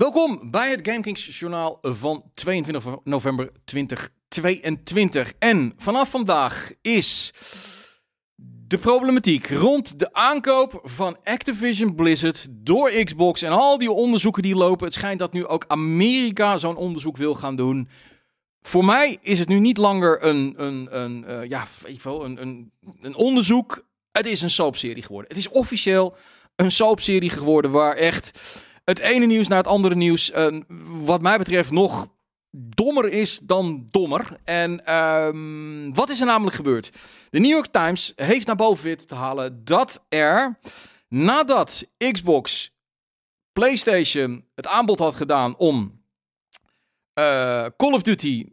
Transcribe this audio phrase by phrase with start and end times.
[0.00, 5.32] Welkom bij het GameKings journaal van 22 november 2022.
[5.38, 7.32] En vanaf vandaag is
[8.66, 14.54] de problematiek rond de aankoop van Activision Blizzard door Xbox en al die onderzoeken die
[14.54, 14.84] lopen.
[14.84, 17.88] Het schijnt dat nu ook Amerika zo'n onderzoek wil gaan doen.
[18.62, 21.66] Voor mij is het nu niet langer een, een, een, uh, ja,
[22.02, 23.86] een, een, een onderzoek.
[24.12, 25.28] Het is een soapserie geworden.
[25.28, 26.16] Het is officieel
[26.56, 28.32] een soapserie geworden waar echt
[28.90, 30.60] het ene nieuws naar het andere nieuws, uh,
[31.04, 32.08] wat mij betreft, nog
[32.50, 34.40] dommer is dan dommer.
[34.44, 36.90] En um, wat is er namelijk gebeurd?
[37.30, 40.58] De New York Times heeft naar boven weten te halen dat er,
[41.08, 42.72] nadat Xbox
[43.52, 46.02] PlayStation het aanbod had gedaan om
[47.18, 48.46] uh, Call of Duty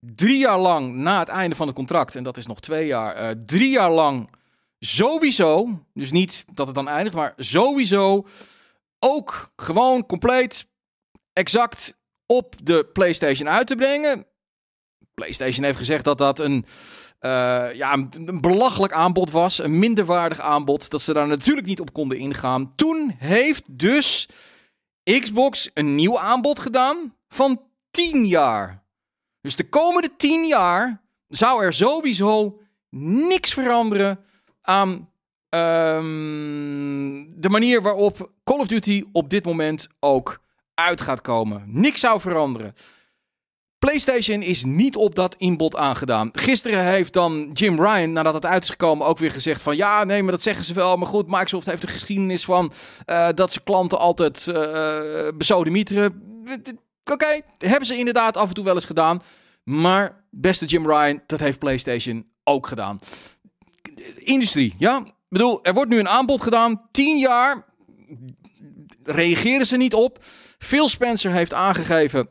[0.00, 3.22] drie jaar lang na het einde van het contract, en dat is nog twee jaar,
[3.22, 4.30] uh, drie jaar lang
[4.78, 8.26] sowieso, dus niet dat het dan eindigt, maar sowieso
[9.00, 10.66] ook gewoon compleet
[11.32, 14.26] exact op de PlayStation uit te brengen.
[15.14, 16.66] PlayStation heeft gezegd dat dat een,
[17.20, 21.92] uh, ja, een belachelijk aanbod was, een minderwaardig aanbod, dat ze daar natuurlijk niet op
[21.92, 22.72] konden ingaan.
[22.76, 24.28] Toen heeft dus
[25.02, 28.84] Xbox een nieuw aanbod gedaan van 10 jaar.
[29.40, 32.60] Dus de komende 10 jaar zou er sowieso
[32.96, 34.24] niks veranderen
[34.60, 35.09] aan
[35.50, 40.40] um, de manier waarop Call of Duty op dit moment ook
[40.74, 41.62] uit gaat komen.
[41.66, 42.74] Niks zou veranderen.
[43.78, 46.28] PlayStation is niet op dat inbod aangedaan.
[46.32, 50.04] Gisteren heeft dan Jim Ryan, nadat het uit is gekomen, ook weer gezegd van ja,
[50.04, 50.96] nee, maar dat zeggen ze wel.
[50.96, 52.72] Maar goed, Microsoft heeft een geschiedenis van
[53.06, 56.22] uh, dat ze klanten altijd uh, besodemieteren.
[57.04, 59.22] Oké, hebben ze inderdaad af en toe wel eens gedaan.
[59.64, 63.00] Maar beste Jim Ryan, dat heeft PlayStation ook gedaan.
[64.16, 65.02] Industrie, ja
[65.38, 66.88] bedoel, er wordt nu een aanbod gedaan.
[66.90, 67.64] 10 jaar
[69.02, 70.24] reageren ze niet op.
[70.58, 72.28] Phil Spencer heeft aangegeven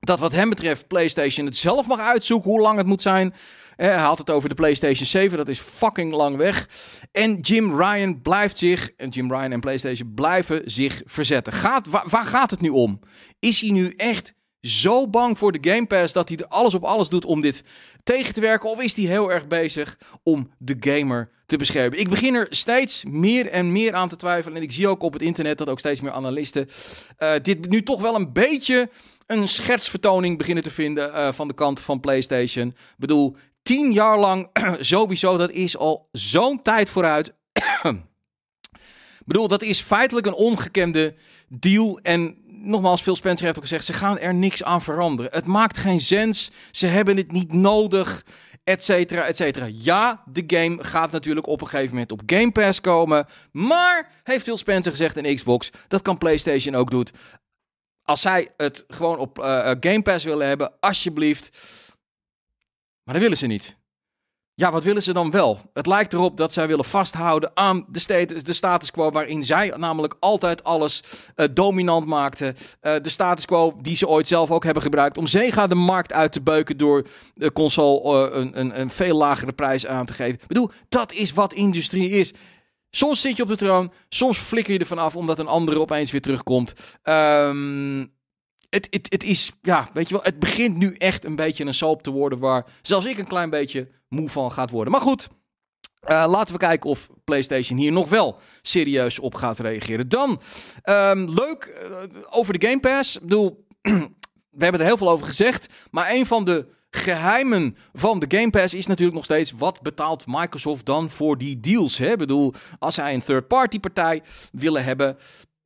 [0.00, 3.34] dat wat hem betreft PlayStation het zelf mag uitzoeken hoe lang het moet zijn.
[3.76, 6.68] Hij had het over de PlayStation 7, dat is fucking lang weg.
[7.12, 11.52] En Jim Ryan blijft zich, en Jim Ryan en PlayStation blijven zich verzetten.
[11.52, 13.00] Gaat, waar, waar gaat het nu om?
[13.38, 16.84] Is hij nu echt zo bang voor de Game Pass dat hij er alles op
[16.84, 17.64] alles doet om dit
[18.02, 18.70] tegen te werken?
[18.70, 21.98] Of is hij heel erg bezig om de gamer te beschermen?
[21.98, 24.56] Ik begin er steeds meer en meer aan te twijfelen.
[24.56, 26.68] En ik zie ook op het internet dat ook steeds meer analisten
[27.18, 28.90] uh, dit nu toch wel een beetje
[29.26, 32.68] een schertsvertoning beginnen te vinden uh, van de kant van PlayStation.
[32.68, 34.48] Ik bedoel, tien jaar lang
[34.80, 37.34] sowieso, dat is al zo'n tijd vooruit.
[39.30, 41.14] Bedoel, dat is feitelijk een ongekende
[41.48, 41.98] deal.
[42.02, 45.32] En nogmaals, Phil Spencer heeft ook gezegd, ze gaan er niks aan veranderen.
[45.32, 48.24] Het maakt geen sens, ze hebben het niet nodig,
[48.64, 49.68] et cetera, et cetera.
[49.72, 54.44] Ja, de game gaat natuurlijk op een gegeven moment op Game Pass komen, maar, heeft
[54.44, 57.06] Phil Spencer gezegd in Xbox, dat kan PlayStation ook doen.
[58.02, 61.58] Als zij het gewoon op uh, Game Pass willen hebben, alsjeblieft.
[63.04, 63.76] Maar dat willen ze niet.
[64.54, 65.60] Ja, wat willen ze dan wel?
[65.72, 69.72] Het lijkt erop dat zij willen vasthouden aan de status, de status quo waarin zij
[69.76, 71.02] namelijk altijd alles
[71.36, 72.56] uh, dominant maakten.
[72.82, 76.12] Uh, de status quo die ze ooit zelf ook hebben gebruikt om Sega de markt
[76.12, 80.12] uit te beuken door de console uh, een, een, een veel lagere prijs aan te
[80.12, 80.34] geven.
[80.34, 82.32] Ik bedoel, dat is wat industrie is.
[82.90, 86.10] Soms zit je op de troon, soms flikker je er vanaf omdat een andere opeens
[86.10, 86.72] weer terugkomt.
[87.02, 88.18] Um,
[88.70, 91.74] het, het, het is, ja, weet je wel, het begint nu echt een beetje een
[91.74, 94.92] soap te worden waar zelfs ik een klein beetje moe van gaat worden.
[94.92, 95.28] Maar goed,
[96.08, 100.08] uh, laten we kijken of PlayStation hier nog wel serieus op gaat reageren.
[100.08, 100.40] Dan,
[100.84, 103.16] um, leuk, uh, over de Game Pass.
[103.16, 103.66] Ik bedoel,
[104.58, 108.50] we hebben er heel veel over gezegd, maar een van de geheimen van de Game
[108.50, 111.98] Pass is natuurlijk nog steeds wat betaalt Microsoft dan voor die deals.
[111.98, 112.10] Hè?
[112.10, 115.16] Ik bedoel, als zij een third-party partij willen hebben,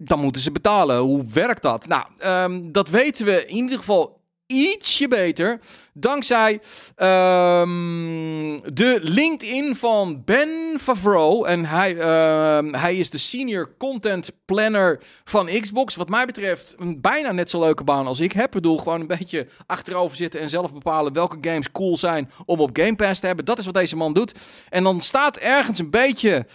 [0.04, 0.98] dan moeten ze betalen.
[0.98, 1.86] Hoe werkt dat?
[1.86, 5.60] Nou, um, dat weten we in ieder geval ietsje beter.
[5.92, 6.52] Dankzij
[6.96, 11.46] um, de LinkedIn van Ben Favreau.
[11.46, 15.94] En hij, uh, hij is de senior content planner van Xbox.
[15.94, 18.44] Wat mij betreft een bijna net zo leuke baan als ik heb.
[18.44, 22.60] Ik bedoel, gewoon een beetje achterover zitten en zelf bepalen welke games cool zijn om
[22.60, 23.44] op Game Pass te hebben.
[23.44, 24.32] Dat is wat deze man doet.
[24.68, 26.46] En dan staat ergens een beetje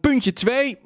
[0.00, 0.78] puntje 2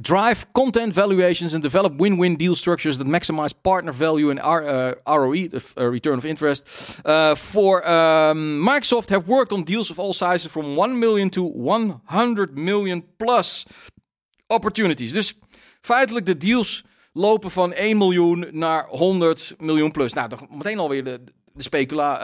[0.00, 4.94] Drive content valuations and develop win-win deal structures that maximize partner value and R, uh,
[5.06, 6.66] ROE, uh, return of interest.
[7.04, 11.42] Uh, for um, Microsoft have worked on deals of all sizes from 1 million to
[11.42, 13.66] 100 million plus
[14.46, 15.12] opportunities.
[15.12, 15.34] Dus
[15.80, 20.12] feitelijk de deals lopen van 1 miljoen naar 100 miljoen plus.
[20.12, 21.20] Nou, dan meteen alweer de,
[21.52, 22.20] de, specula,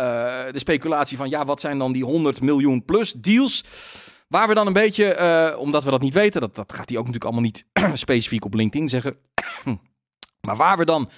[0.46, 3.64] uh, de speculatie van ja, wat zijn dan die 100 miljoen plus deals?
[4.34, 5.18] Waar we dan een beetje,
[5.52, 7.64] uh, omdat we dat niet weten, dat, dat gaat hij ook natuurlijk allemaal niet
[8.06, 9.16] specifiek op LinkedIn zeggen.
[10.46, 11.10] Maar waar we dan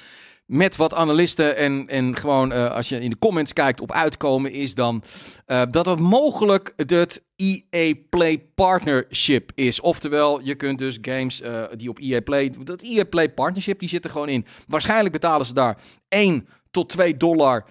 [0.46, 4.52] met wat analisten en, en gewoon uh, als je in de comments kijkt op uitkomen,
[4.52, 5.02] is dan
[5.46, 9.80] uh, dat het mogelijk het EA Play Partnership is.
[9.80, 11.42] Oftewel, je kunt dus games
[11.76, 14.46] die op EA Play, dat EA Play Partnership, die zit er gewoon in.
[14.66, 15.78] Waarschijnlijk betalen ze daar
[16.08, 17.64] 1 tot 2 dollar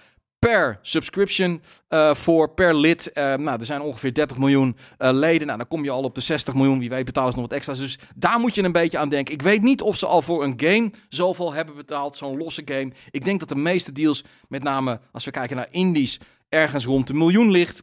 [0.50, 3.10] per subscription uh, voor per lid.
[3.14, 5.46] Uh, nou, er zijn ongeveer 30 miljoen uh, leden.
[5.46, 6.78] Nou, dan kom je al op de 60 miljoen.
[6.78, 7.78] Wie weet betalen ze nog wat extra's.
[7.78, 9.34] Dus daar moet je een beetje aan denken.
[9.34, 12.16] Ik weet niet of ze al voor een game zoveel hebben betaald.
[12.16, 12.92] Zo'n losse game.
[13.10, 17.06] Ik denk dat de meeste deals, met name als we kijken naar indies, ergens rond
[17.06, 17.82] de miljoen ligt.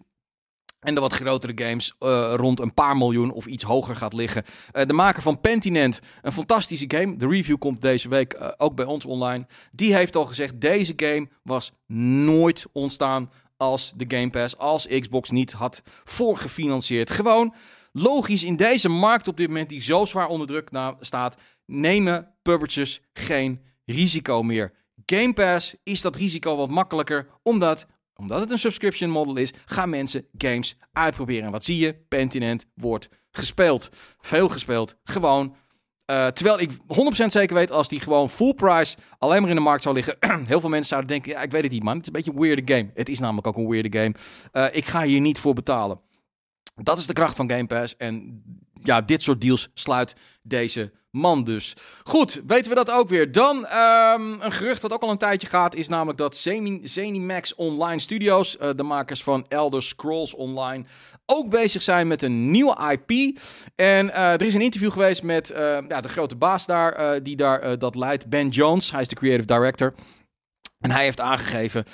[0.83, 4.43] En de wat grotere games uh, rond een paar miljoen of iets hoger gaat liggen.
[4.73, 7.17] Uh, de maker van Pentinent, een fantastische game.
[7.17, 9.45] De review komt deze week uh, ook bij ons online.
[9.71, 11.71] Die heeft al gezegd, deze game was
[12.25, 17.11] nooit ontstaan als de Game Pass, als Xbox niet had voorgefinancierd.
[17.11, 17.53] Gewoon
[17.91, 20.69] logisch in deze markt op dit moment die zo zwaar onder druk
[20.99, 21.35] staat,
[21.65, 24.73] nemen publishers geen risico meer.
[25.05, 27.85] Game Pass is dat risico wat makkelijker, omdat
[28.23, 31.45] omdat het een subscription model is, gaan mensen games uitproberen.
[31.45, 31.95] En wat zie je?
[32.07, 33.89] Pentinent wordt gespeeld.
[34.19, 34.95] Veel gespeeld.
[35.03, 35.55] Gewoon.
[36.11, 36.75] Uh, terwijl ik 100%
[37.25, 40.59] zeker weet, als die gewoon full price alleen maar in de markt zou liggen, heel
[40.59, 42.39] veel mensen zouden denken, ja, ik weet het niet man, het is een beetje een
[42.39, 42.91] weirde game.
[42.93, 44.13] Het is namelijk ook een weirde game.
[44.53, 45.99] Uh, ik ga hier niet voor betalen.
[46.75, 47.97] Dat is de kracht van Game Pass.
[47.97, 48.43] En
[48.73, 51.75] ja, dit soort deals sluit deze man dus.
[52.03, 53.31] Goed, weten we dat ook weer.
[53.31, 56.37] Dan um, een gerucht dat ook al een tijdje gaat, is namelijk dat
[56.83, 60.85] Zenimax Online Studios, uh, de makers van Elder Scrolls Online,
[61.25, 63.39] ook bezig zijn met een nieuwe IP.
[63.75, 65.57] En uh, er is een interview geweest met uh,
[65.87, 68.91] ja, de grote baas daar, die daar dat leidt, Ben Jones.
[68.91, 69.93] Hij is de creative director.
[70.79, 71.85] En hij heeft aangegeven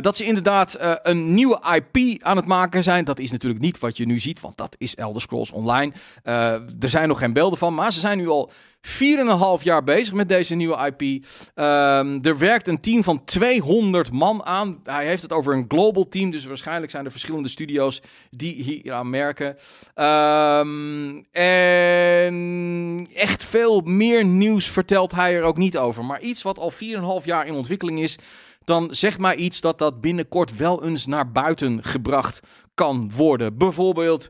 [0.00, 3.04] dat ze inderdaad een nieuwe IP aan het maken zijn.
[3.04, 5.92] Dat is natuurlijk niet wat je nu ziet, want dat is Elder Scrolls Online.
[6.22, 10.28] Er zijn nog geen beelden van, maar ze zijn nu al 4,5 jaar bezig met
[10.28, 11.24] deze nieuwe IP.
[11.54, 14.80] Um, er werkt een team van 200 man aan.
[14.84, 18.92] Hij heeft het over een global team, dus waarschijnlijk zijn er verschillende studio's die hier
[18.92, 19.56] aan merken.
[19.94, 26.04] Um, en echt veel meer nieuws vertelt hij er ook niet over.
[26.04, 26.72] Maar iets wat al
[27.20, 28.18] 4,5 jaar in ontwikkeling is,
[28.64, 32.40] dan zeg maar iets dat dat binnenkort wel eens naar buiten gebracht
[32.74, 33.58] kan worden.
[33.58, 34.28] Bijvoorbeeld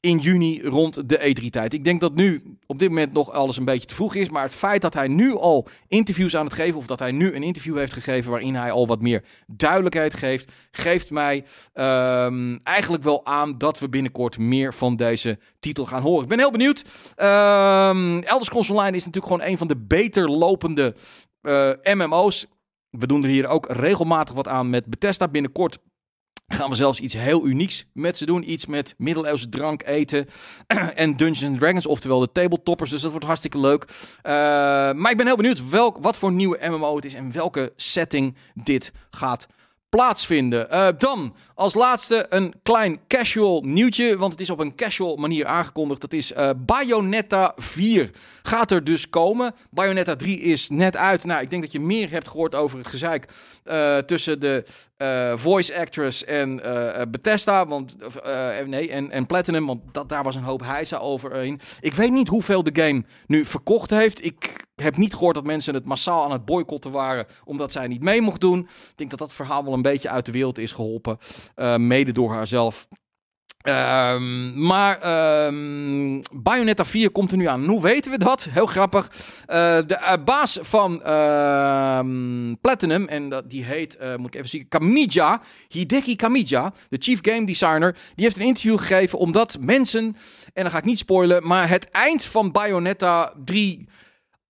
[0.00, 1.72] in juni rond de E3-tijd.
[1.72, 4.28] Ik denk dat nu op dit moment nog alles een beetje te vroeg is.
[4.28, 6.78] Maar het feit dat hij nu al interviews aan het geven.
[6.78, 8.30] of dat hij nu een interview heeft gegeven.
[8.30, 10.52] waarin hij al wat meer duidelijkheid geeft.
[10.70, 16.22] geeft mij um, eigenlijk wel aan dat we binnenkort meer van deze titel gaan horen.
[16.22, 16.78] Ik ben heel benieuwd.
[17.16, 20.94] Um, Elder Scrolls Online is natuurlijk gewoon een van de beter lopende
[21.42, 22.46] uh, MMO's.
[22.90, 25.28] We doen er hier ook regelmatig wat aan met Bethesda.
[25.28, 25.78] Binnenkort
[26.48, 28.50] gaan we zelfs iets heel unieks met ze doen.
[28.50, 30.28] Iets met middeleeuwse drank eten
[30.94, 32.90] en Dungeons Dragons, oftewel de tabletoppers.
[32.90, 33.84] Dus dat wordt hartstikke leuk.
[33.88, 34.32] Uh,
[34.92, 38.36] maar ik ben heel benieuwd welk, wat voor nieuwe MMO het is en welke setting
[38.54, 39.46] dit gaat
[39.88, 40.66] plaatsvinden.
[40.70, 45.46] Uh, dan als laatste een klein casual nieuwtje, want het is op een casual manier
[45.46, 46.00] aangekondigd.
[46.00, 48.10] Dat is uh, Bayonetta 4
[48.42, 49.54] gaat er dus komen.
[49.70, 51.24] Bayonetta 3 is net uit.
[51.24, 53.28] Nou, ik denk dat je meer hebt gehoord over het gezeik
[54.06, 54.64] tussen de
[55.34, 56.56] voice actress en
[57.10, 57.96] Bethesda, want
[58.66, 61.60] nee, en, en Platinum, want dat, daar was een hoop heisa overheen.
[61.80, 64.24] Ik weet niet hoeveel de game nu verkocht heeft.
[64.24, 68.02] Ik heb niet gehoord dat mensen het massaal aan het boycotten waren omdat zij niet
[68.02, 68.58] mee mocht doen.
[68.60, 71.18] Ik denk dat dat verhaal wel een beetje uit de wereld is geholpen,
[71.56, 72.88] uh, mede door haarzelf.
[73.68, 77.64] Um, maar um, Bayonetta 4 komt er nu aan.
[77.64, 78.46] Hoe weten we dat?
[78.50, 79.10] Heel grappig.
[79.12, 79.16] Uh,
[79.86, 82.00] de uh, baas van uh,
[82.60, 87.46] Platinum, en dat, die heet, moet ik even zien, Kamiya, Hideki Kamiya, de chief game
[87.46, 90.16] designer, die heeft een interview gegeven omdat mensen,
[90.52, 93.88] en dan ga ik niet spoilen, maar het eind van Bayonetta 3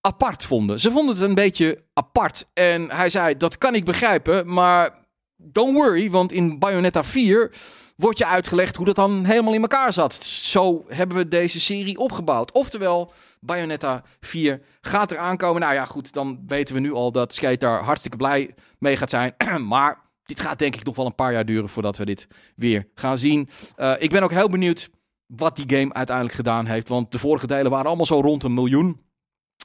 [0.00, 0.80] apart vonden.
[0.80, 2.46] Ze vonden het een beetje apart.
[2.54, 5.06] En hij zei, dat kan ik begrijpen, maar
[5.38, 7.52] don't worry, want in Bayonetta 4
[7.96, 10.14] wordt je uitgelegd hoe dat dan helemaal in elkaar zat.
[10.24, 12.52] Zo hebben we deze serie opgebouwd.
[12.52, 15.60] Oftewel, Bayonetta 4 gaat er aankomen.
[15.60, 19.10] Nou ja, goed, dan weten we nu al dat Skate daar hartstikke blij mee gaat
[19.10, 19.34] zijn.
[19.66, 22.26] maar dit gaat denk ik nog wel een paar jaar duren voordat we dit
[22.56, 23.48] weer gaan zien.
[23.76, 24.90] Uh, ik ben ook heel benieuwd
[25.26, 26.88] wat die game uiteindelijk gedaan heeft.
[26.88, 29.00] Want de vorige delen waren allemaal zo rond een miljoen.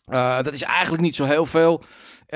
[0.08, 1.84] Uh, dat is eigenlijk niet zo heel veel.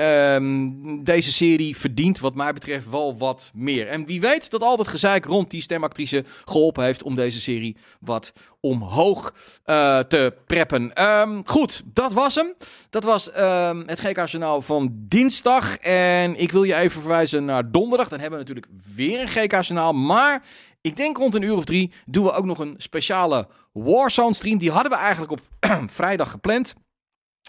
[0.00, 3.88] Um, deze serie verdient wat mij betreft wel wat meer.
[3.88, 7.76] En wie weet dat al dat gezeik rond die stemactrice geholpen heeft om deze serie
[8.00, 9.34] wat omhoog
[9.66, 11.04] uh, te preppen.
[11.04, 12.54] Um, goed, dat was hem.
[12.90, 15.76] Dat was um, het GK-journaal van dinsdag.
[15.78, 18.08] En ik wil je even verwijzen naar donderdag.
[18.08, 19.92] Dan hebben we natuurlijk weer een GK-journaal.
[19.92, 20.42] Maar
[20.80, 24.58] ik denk rond een uur of drie doen we ook nog een speciale Warzone stream.
[24.58, 25.40] Die hadden we eigenlijk op
[25.90, 26.74] vrijdag gepland.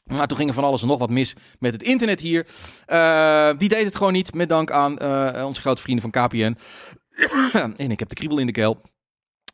[0.10, 2.48] Maar toen ging er van alles en nog wat mis met het internet hier.
[2.88, 6.58] Uh, die deed het gewoon niet, met dank aan uh, onze grote vrienden van KPN.
[7.78, 8.82] en ik heb de kriebel in de keel.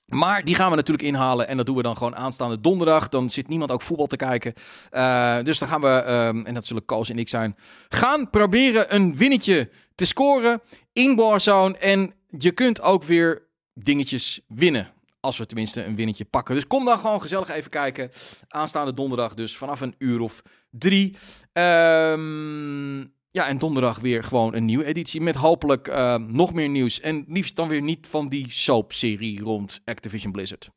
[0.05, 1.47] Maar die gaan we natuurlijk inhalen.
[1.47, 3.09] En dat doen we dan gewoon aanstaande donderdag.
[3.09, 4.53] Dan zit niemand ook voetbal te kijken.
[4.91, 7.55] Uh, dus dan gaan we, um, en dat zullen Koos en ik zijn,
[7.89, 10.62] gaan proberen een winnetje te scoren
[10.93, 11.77] in Warzone.
[11.77, 14.93] En je kunt ook weer dingetjes winnen.
[15.25, 16.55] Als we tenminste een winnetje pakken.
[16.55, 18.12] Dus kom dan gewoon gezellig even kijken.
[18.48, 21.17] Aanstaande donderdag dus vanaf een uur of drie.
[21.53, 27.00] Um, ja, en donderdag weer gewoon een nieuwe editie met hopelijk uh, nog meer nieuws.
[27.00, 30.70] En liefst dan weer niet van die soap-serie rond Activision Blizzard.